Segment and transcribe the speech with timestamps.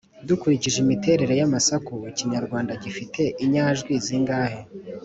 [0.27, 4.59] dukurikije imiterere y’amasaku ikinyarwanda gifite inyajwi zingahe